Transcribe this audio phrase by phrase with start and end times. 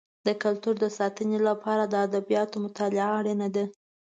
[0.27, 3.65] د کلتور د ساتنې لپاره د ادبیاتو مطالعه اړینه ده.